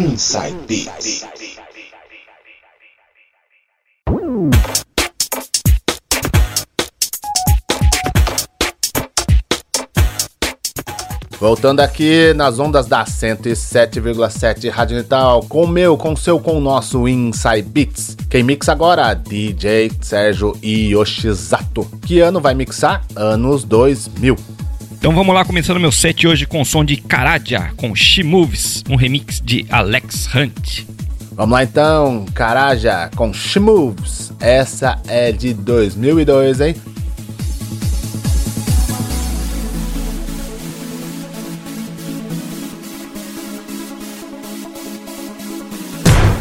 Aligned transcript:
Inside 0.00 0.56
Beats. 0.66 1.26
Voltando 11.38 11.80
aqui 11.80 12.32
nas 12.32 12.58
ondas 12.58 12.86
da 12.86 13.04
107,7 13.04 14.70
Rádio 14.70 14.96
Natal, 14.96 15.42
com 15.46 15.64
o 15.64 15.68
meu, 15.68 15.98
com 15.98 16.14
o 16.14 16.16
seu, 16.16 16.40
com 16.40 16.56
o 16.56 16.60
nosso 16.62 17.06
Inside 17.06 17.68
Beats. 17.68 18.16
Quem 18.30 18.42
mixa 18.42 18.72
agora? 18.72 19.12
DJ 19.12 19.92
Sérgio 20.00 20.56
Yoshizato. 20.62 21.84
Que 22.06 22.20
ano 22.20 22.40
vai 22.40 22.54
mixar? 22.54 23.04
Anos 23.14 23.64
2000. 23.64 24.59
Então 25.00 25.14
vamos 25.14 25.34
lá, 25.34 25.46
começando 25.46 25.80
meu 25.80 25.90
set 25.90 26.26
hoje 26.26 26.44
com 26.44 26.60
o 26.60 26.64
som 26.64 26.84
de 26.84 26.98
Karaja, 26.98 27.70
com 27.74 27.96
She 27.96 28.22
Moves, 28.22 28.84
um 28.86 28.96
remix 28.96 29.40
de 29.42 29.64
Alex 29.70 30.28
Hunt. 30.34 30.84
Vamos 31.32 31.54
lá 31.54 31.64
então, 31.64 32.26
Karaja 32.34 33.08
com 33.16 33.32
She 33.32 33.58
Moves. 33.58 34.30
Essa 34.38 35.00
é 35.08 35.32
de 35.32 35.54
2002, 35.54 36.60
hein? 36.60 36.74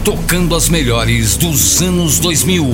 Tocando 0.03 0.53
as 0.53 0.67
melhores 0.67 1.37
dos 1.37 1.81
anos 1.81 2.19
2000. 2.19 2.67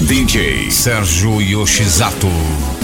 DJ 0.00 0.68
Sérgio 0.72 1.40
Yoshizato. 1.40 2.75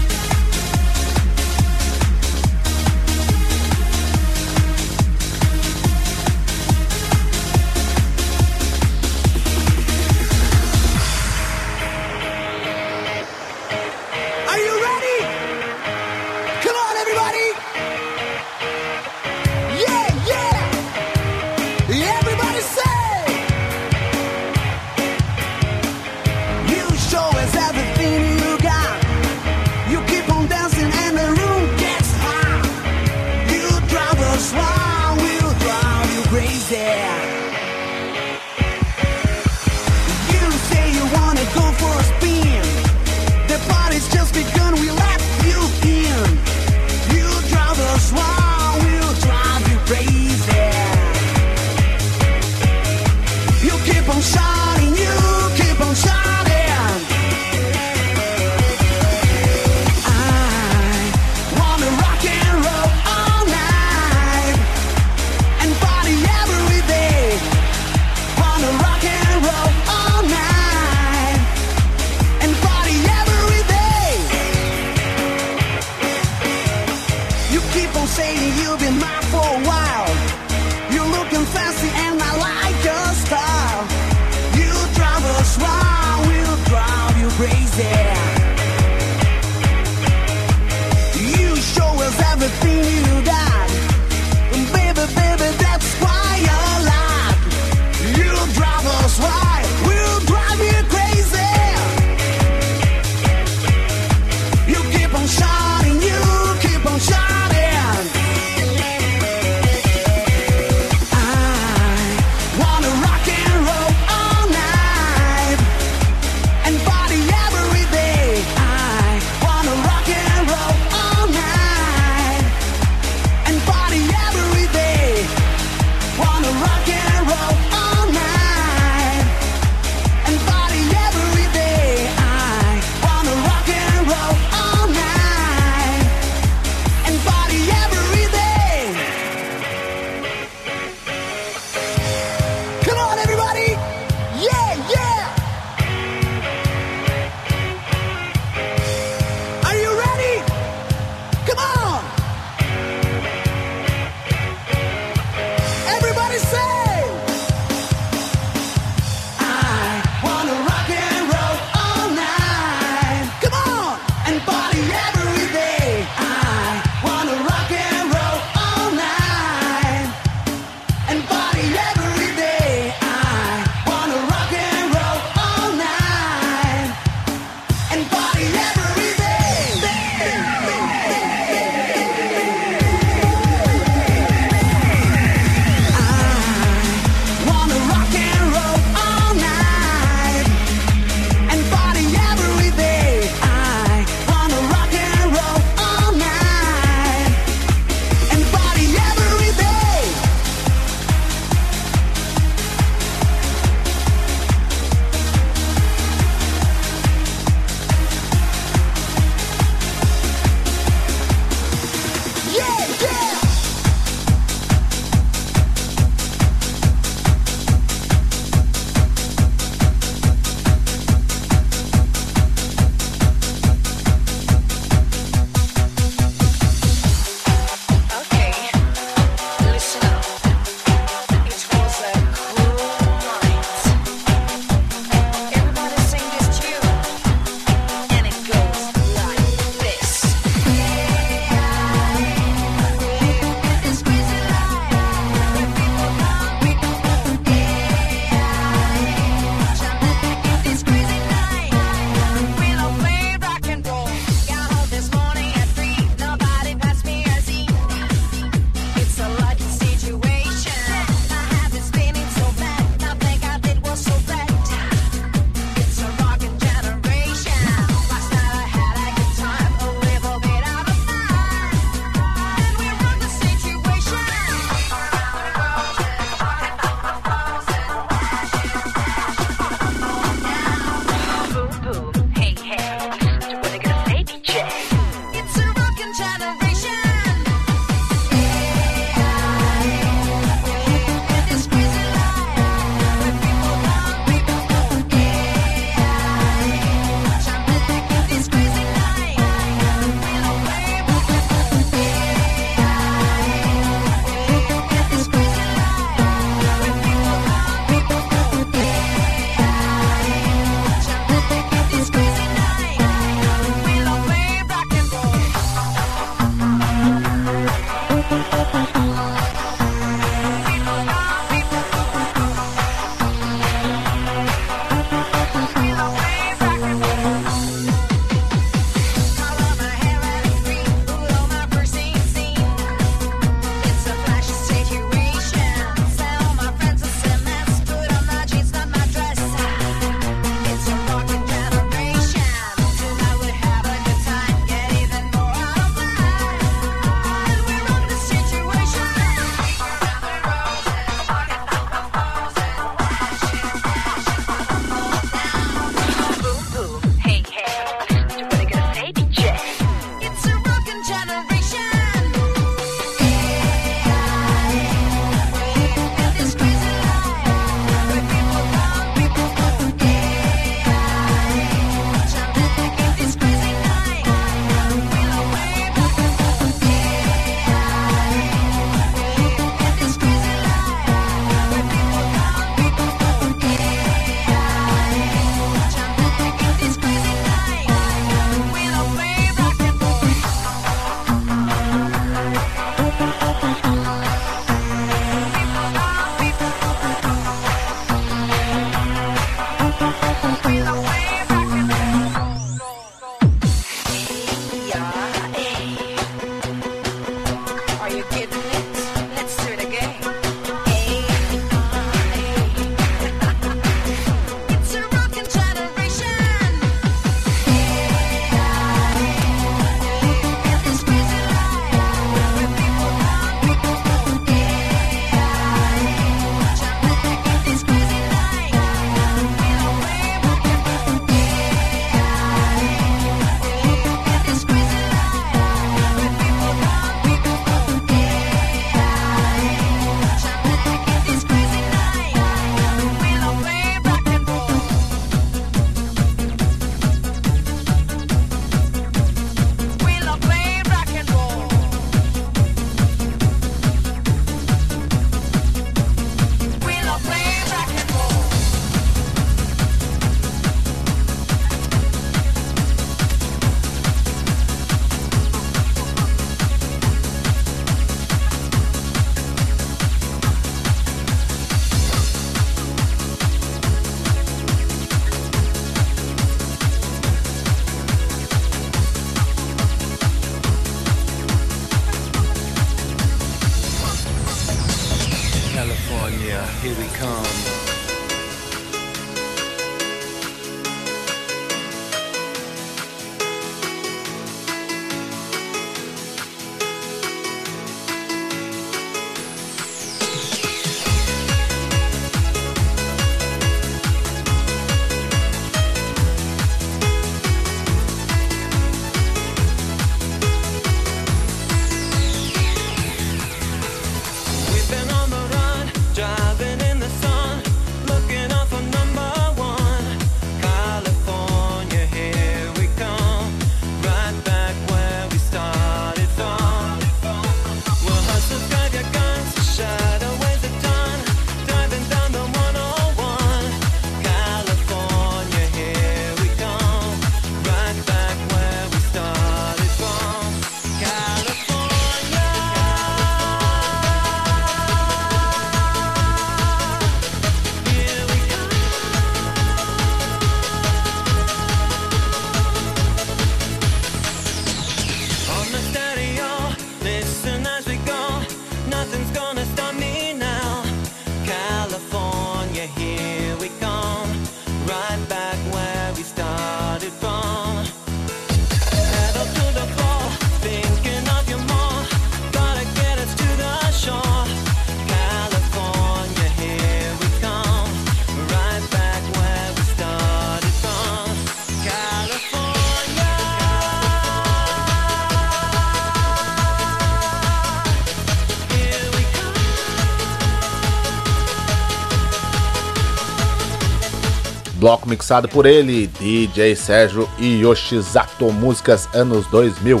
Bloco 594.86 595.08
mixado 595.08 595.48
por 595.48 595.66
ele, 595.66 596.06
DJ 596.06 596.76
Sérgio 596.76 597.28
e 597.40 597.60
Yoshizato, 597.60 598.52
músicas 598.52 599.08
anos 599.12 599.44
2000. 599.48 600.00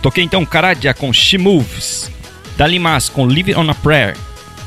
Toquei 0.00 0.22
então 0.22 0.46
Karadia 0.46 0.94
com 0.94 1.12
She 1.12 1.36
Moves, 1.36 2.12
Dalimas 2.56 3.08
com 3.08 3.26
Live 3.26 3.56
on 3.56 3.68
a 3.68 3.74
Prayer, 3.74 4.16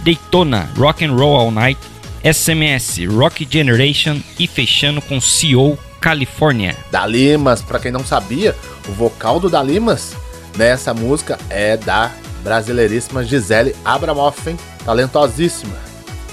Daytona 0.04 0.70
Rock 0.76 1.06
and 1.06 1.14
Roll 1.14 1.38
All 1.38 1.52
Night, 1.52 1.80
SMS 2.22 3.00
Rock 3.08 3.48
Generation 3.50 4.20
e 4.38 4.48
fechando 4.48 5.02
com 5.02 5.18
CO 5.18 5.80
California. 6.02 6.76
Dalimas, 6.92 7.62
pra 7.62 7.80
quem 7.80 7.90
não 7.90 8.04
sabia, 8.04 8.54
o 8.86 8.92
vocal 8.92 9.40
do 9.40 9.50
Dalimas 9.50 10.14
nessa 10.58 10.94
música 10.94 11.40
é 11.50 11.78
da 11.78 12.12
brasileiríssima 12.44 13.24
Gisele 13.24 13.74
Abramoff, 13.86 14.54
talentosíssima. 14.84 15.87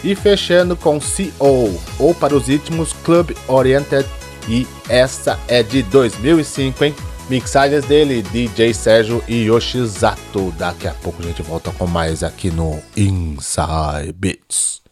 E 0.04 0.14
fechando 0.14 0.76
com 0.76 1.00
CO, 1.00 1.80
ou 1.98 2.14
para 2.14 2.36
os 2.36 2.46
ritmos 2.46 2.92
Club 3.04 3.30
Oriented, 3.48 4.06
e 4.46 4.66
essa 4.88 5.40
é 5.48 5.62
de 5.62 5.82
2005, 5.82 6.84
hein? 6.84 6.94
Mixagens 7.30 7.86
dele, 7.86 8.20
DJ 8.22 8.74
Sérgio 8.74 9.24
e 9.26 9.44
Yoshizato. 9.44 10.52
Daqui 10.58 10.86
a 10.86 10.92
pouco 10.92 11.22
a 11.22 11.24
gente 11.24 11.40
volta 11.42 11.70
com 11.72 11.86
mais 11.86 12.22
aqui 12.22 12.50
no 12.50 12.82
Inside 12.94 14.12
Beats. 14.14 14.82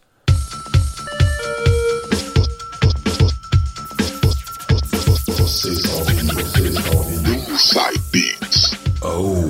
Inside 7.53 8.01
Beats. 8.11 8.75
Oh, 9.03 9.45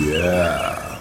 yeah. 0.00 0.91